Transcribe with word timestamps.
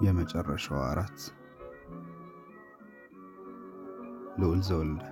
የመጨረሻዋ 0.00 0.80
አራት 0.90 1.18
ልዑል 4.38 4.60
ዘወልደ 4.66 5.04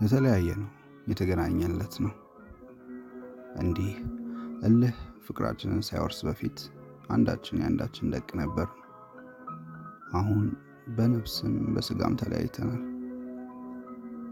የተለያየ 0.00 0.48
ነው 0.60 0.70
የተገናኘለት 1.08 1.94
ነው። 2.04 2.12
እንዲህ 3.56 3.92
እልህ 4.62 4.96
ፍቅራችንን 5.26 5.80
ሳይወርስ 5.86 6.18
በፊት 6.26 6.58
አንዳችን 7.10 7.60
የአንዳችን 7.60 8.10
ደቅ 8.14 8.28
ነበር። 8.40 8.68
አሁን 10.12 10.42
በነፍስም 10.96 11.54
በስጋም 11.74 12.18
ተለያይተናል። 12.20 12.82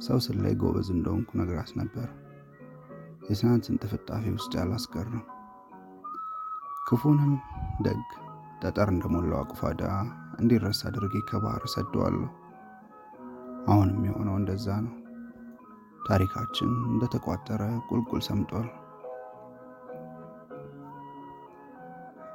ሰው 0.01 0.19
ስለይ 0.25 0.55
ጎበዝ 0.63 0.89
እንደሆንኩ 0.95 1.31
ነግራት 1.41 1.73
ነበር። 1.81 2.09
የትናንትን 3.25 3.79
ጥፍጣፊ 3.83 4.25
ውስጥ 4.35 4.53
ያላስቀረም 4.59 5.23
ክፉንም 6.87 7.33
ደግ 7.81 8.03
ጠጠር 8.63 8.89
እንደሞላው 8.93 9.39
አቁፋዳ 9.41 9.83
እንዲረሳ 10.39 10.81
አድርጌ 10.89 11.15
ከባህር 11.29 11.65
ሰደዋለሁ። 11.75 12.29
አሁንም 13.69 14.01
የሆነው 14.09 14.37
እንደዛ 14.41 14.67
ነው። 14.85 14.95
ታሪካችን 16.07 16.71
እንደተቋጠረ 16.91 17.63
ቁልቁል 17.89 18.23
ሰምጧል። 18.29 18.67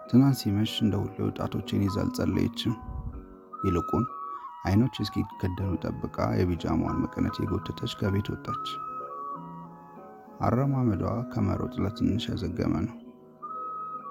ትናንት 0.10 0.38
ሲመሽ 0.40 0.74
እንደ 0.84 0.96
ሁሌው 1.04 1.30
ጣቶቼን 1.38 1.86
ይዛ 1.86 1.98
አልጸለየችም። 2.04 2.76
ይልቁን 3.64 4.06
አይኖች 4.66 4.96
እስኪከደኑ 5.04 5.72
ጠብቃ 5.84 6.18
የቢጃማዋን 6.38 7.02
መቀነት 7.04 7.36
የጎተተች 7.42 7.94
ከቤት 8.00 8.30
ወጣች። 8.34 8.68
አረማመዷ 10.40 11.04
ከመሮጥ 11.32 11.74
ለትንሽ 11.84 12.26
ያዘገመ 12.30 12.74
ነው። 12.86 12.98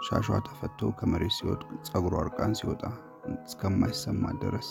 ሻሿ 0.06 0.26
ተፈቶ 0.48 0.90
ከመሬት 0.98 1.34
ሲወድቅ 1.36 1.68
ጸጉሯ 1.86 2.14
እርቃን 2.22 2.52
ሲወጣ 2.58 2.82
እስከማይሰማ 3.40 4.24
ድረስ 4.42 4.68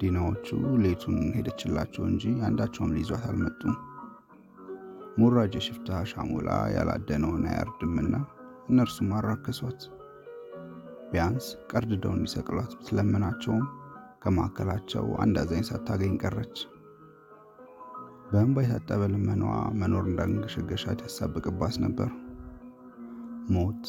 ዲናዎቹ 0.00 0.46
ሌቱን 0.82 1.18
ሄደችላቸው 1.36 2.04
እንጂ 2.10 2.24
አንዳቸውም 2.46 2.94
ሊይዟት 2.94 3.24
አልመጡም። 3.28 3.74
ሙራጅ 5.18 5.52
የሽፍታ 5.58 5.98
ሻሞላ 6.10 6.48
ያላደነውን 6.74 7.44
አያርድምና 7.50 8.14
እነርሱም 8.70 9.10
አራከሷት። 9.18 9.80
ቢያንስ 11.10 11.46
ቀርድደው 11.70 12.14
እንዲሰቅሏት 12.16 12.72
ብትለምናቸውም 12.78 13.64
ከመካከላቸው 14.22 15.06
አንድ 15.22 15.36
አዛኝ 15.42 15.62
ሳታገኝ 15.68 16.14
ቀረች። 16.22 16.56
በእንባ 18.30 18.56
የታጠበ 18.64 19.02
ልመኗ 19.12 19.42
መኖር 19.80 20.04
እንዳንገሸገሻት 20.08 21.00
ያሳብቅባት 21.04 21.76
ነበር። 21.84 22.10
ሞት 23.54 23.84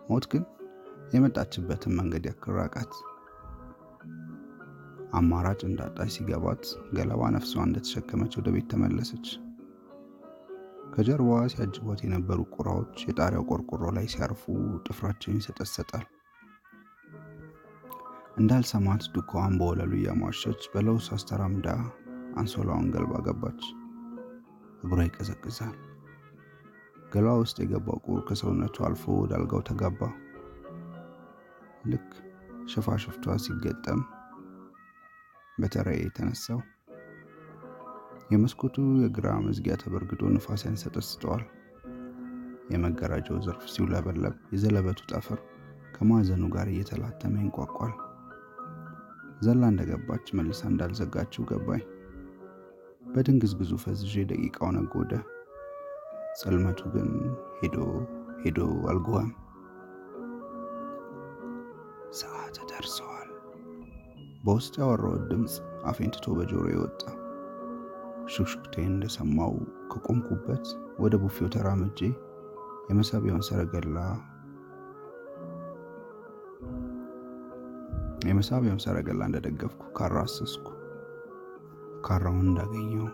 ሞት 0.00 0.24
ግን 0.32 0.42
የመጣችበትን 1.14 1.96
መንገድ 1.98 2.24
ያክራቃት። 2.30 2.92
አማራጭ 5.18 5.60
እንዳጣች 5.66 6.10
ሲገባት 6.16 6.64
ገለባ 6.96 7.30
ነፍሷ 7.36 7.62
እንደተሸከመች 7.64 8.34
ወደ 8.38 8.48
ቤት 8.54 8.66
ተመለሰች። 8.72 9.28
ከጀርባዋ 10.94 11.40
ሲያጅቧት 11.52 12.00
የነበሩ 12.04 12.40
ቁራዎች 12.54 12.96
የጣሪያው 13.08 13.44
ቆርቆሮ 13.50 13.82
ላይ 13.96 14.06
ሲያርፉ 14.12 14.42
ጥፍራቸውን 14.86 15.38
ይሰጠሰጣል። 15.40 16.06
እንዳልሰማት 18.40 19.02
ዱካዋን 19.14 19.54
በወለሉ 19.60 19.92
እያሟሸች 19.96 20.62
በለውስ 20.72 21.06
አስተራምዳ 21.16 21.68
አንሶላውን 22.36 22.86
ገልባ 22.94 23.12
ገባች። 23.26 23.62
እግሯ 24.82 24.98
ይቀዘቅዛል። 25.06 25.76
ገሏ 27.12 27.28
ውስጥ 27.40 27.56
የገባው 27.62 27.98
ቁር 28.06 28.20
ከሰውነቱ 28.28 28.76
አልፎ 28.86 29.04
ወደ 29.20 29.32
አልጋው 29.38 29.62
ተጋባ። 29.68 30.00
ልክ 31.90 32.08
ሽፋሽፍቷ 32.72 33.36
ሲገጠም 33.44 34.00
በተራዬ 35.58 36.00
የተነሳው 36.02 36.60
የመስኮቱ 38.30 38.76
የግራ 39.02 39.28
መዝጊያ 39.46 39.74
ተበርግዶ 39.80 40.22
ንፋስ 40.34 40.62
ያንሰጠስጠዋል። 40.66 41.42
የመጋረጃው 42.72 43.40
ዘርፍ 43.44 43.64
ሲውለበለብ 43.72 44.36
የዘለበቱ 44.52 45.00
ጠፍር 45.12 45.40
ከማዕዘኑ 45.94 46.44
ጋር 46.54 46.68
እየተላተመ 46.70 47.34
ይንቋቋል። 47.42 47.94
ዘላ 49.40 49.62
እንደገባች 49.72 50.26
መልሳ 50.38 50.60
እንዳልዘጋችው 50.70 51.42
ገባኝ። 51.50 51.84
በድንግዝግዙ 53.06 53.72
ፈዝዤ 53.84 54.24
ደቂቃው 54.30 54.70
ነጎደ። 54.76 55.12
ጽልመቱ 56.40 56.80
ግን 56.94 57.08
ሄዶ 57.58 57.76
ሄዶ 58.42 58.58
አልጎኸም። 58.90 59.30
ሰዓት 62.20 62.56
ደርሰዋል። 62.70 63.30
በውስጥ 64.44 64.74
ያወራሁት 64.80 65.24
ድምፅ 65.30 65.54
አፌን 65.88 66.12
ትቶ 66.14 66.34
በጆሮ 66.38 66.64
የወጣ 66.70 67.02
ሹክሹክቴን 68.32 68.90
እንደሰማው 68.90 69.54
ከቆምኩበት 69.92 70.66
ወደ 71.02 71.14
ቡፌው 71.22 71.48
ተራምጄ 71.54 72.00
የመሳቢያውን 72.90 73.46
ሰረገላ 73.48 73.98
የመሳቢያውን 78.28 78.82
ሰረገላ 78.84 79.20
እንደደገፍኩ 79.28 79.82
ካራ 79.98 80.16
አሰስኩ። 80.24 80.66
ካራውን 82.06 82.46
እንዳገኘው 82.46 83.06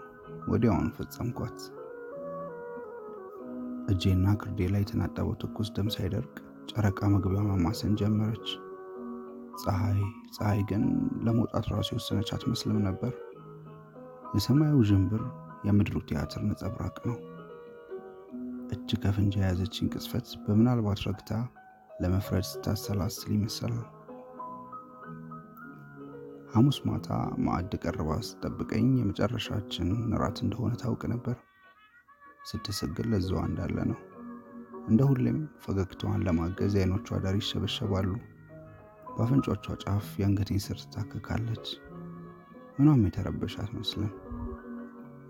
ወዲያውኑ 0.49 0.89
ፈጸምኳት። 0.97 1.59
እጄና 3.89 4.27
ግርዴ 4.41 4.61
ላይ 4.72 4.83
የተናጠበው 4.84 5.34
ትኩስ 5.43 5.69
ደም 5.77 5.89
ሳይደርቅ 5.94 6.34
ጨረቃ 6.71 7.00
መግቢያ 7.12 7.43
ማማሰን 7.49 7.93
ጀመረች። 8.00 8.49
ፀሐይ 9.62 10.00
ፀሐይ 10.37 10.61
ግን 10.71 10.83
ለመውጣት 11.27 11.67
ራሱ 11.73 11.88
የወሰነች 11.93 12.31
አትመስልም 12.37 12.78
ነበር። 12.88 13.12
የሰማዩ 14.34 14.77
ዥንብር 14.88 15.23
የምድሩ 15.67 15.97
ቲያትር 16.09 16.43
ነጸብራቅ 16.49 16.97
ነው። 17.06 17.19
እጅ 18.73 18.91
ከፍንጅ 19.03 19.34
የያዘችኝ 19.38 19.87
ቅጽበት 19.93 20.28
በምናልባት 20.44 21.03
ረግታ 21.06 21.31
ለመፍረድ 22.00 22.47
ስታሰላስል 22.50 23.31
ይመስላል። 23.37 23.84
ሐሙስ 26.56 26.77
ማታ 26.84 27.09
ማዕድ 27.44 27.72
ቀርባ 27.83 28.11
ስትጠብቀኝ 28.27 28.87
የመጨረሻችን 28.99 29.89
እራት 30.11 30.39
እንደሆነ 30.44 30.72
ታውቅ 30.83 31.03
ነበር። 31.12 31.37
ስትስግል 32.50 33.09
ለዛዋ 33.12 33.41
እንዳለ 33.49 33.77
ነው። 33.91 33.99
እንደ 34.87 35.00
ሁሌም 35.11 35.39
ፈገግታዋን 35.65 36.25
ለማገዝ 36.27 36.75
የዓይኖቿ 36.77 37.19
ዳር 37.25 37.37
ይሸበሸባሉ። 37.41 38.09
በአፍንጮቿ 39.09 39.67
ጫፍ 39.84 40.09
የአንገቴን 40.21 40.62
ስር 40.67 40.78
ትታከካለች። 40.84 41.67
ምኗም 42.78 43.05
የተረበሽ 43.06 43.56
አትመስልም። 43.59 44.15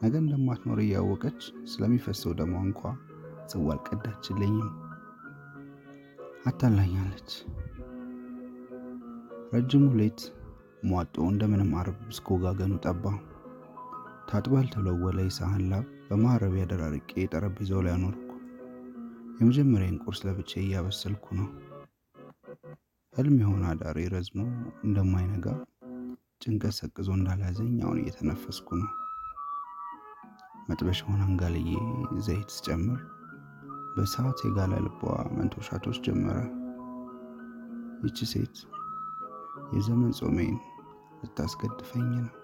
ነገ 0.02 0.14
እንደማትኖር 0.22 0.80
እያወቀች 0.82 1.40
ስለሚፈሰው 1.72 2.34
ደሟ 2.38 2.54
እንኳ 2.62 2.82
ጽዋ 3.50 3.68
አልቀዳችልኝም። 3.74 4.70
አታላኛለች። 6.46 7.30
ረጅሙ 9.52 9.86
ሌት 10.00 10.20
ሟጦ 10.82 11.14
እንደምንም 11.28 11.70
አርብ 11.80 11.98
እስከ 12.08 12.26
ወጋገኑ 12.34 12.72
ጠባ። 12.84 13.04
ታጥባ 14.28 14.54
ያልተለወለ 14.60 15.18
የሳህን 15.24 15.64
ላብ 15.70 15.86
በማረቢያ 16.06 16.64
ደራርቄ 16.70 17.12
ጠረጴዛው 17.32 17.80
ላይ 17.84 17.94
አኖርኩ። 17.94 18.22
የመጀመሪያን 19.38 20.00
ቁርስ 20.04 20.20
ለብቻ 20.26 20.52
እያበሰልኩ 20.60 21.26
ነው። 21.38 21.48
ህልም 23.14 23.36
የሆነ 23.42 23.64
አዳሬ 23.70 23.98
ረዝሞ 24.14 24.40
እንደማይነጋ 24.86 25.46
ጭንቀት 26.42 26.74
ሰቅዞ 26.78 27.08
እንዳልያዘኝ 27.16 27.74
አሁን 27.84 28.00
እየተነፈስኩ 28.00 28.68
ነው። 28.80 28.90
መጥበሻውን 30.68 31.20
አንጋልዬ 31.26 31.70
ዘይት 32.24 32.50
ስጨምር 32.54 33.00
በሰዓት 33.96 34.38
የጋለ 34.44 34.72
ልቧ 34.86 35.00
መንቶሻቶች 35.36 35.98
ጀመረ። 36.06 36.38
ይቺ 38.04 38.18
ሴት 38.32 38.56
የዘመን 39.72 40.12
ጾሜን 40.12 40.56
ልታስገድፈኝ 41.22 42.10
ነው። 42.16 42.35